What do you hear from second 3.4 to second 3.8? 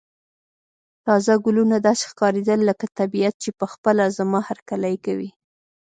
چې په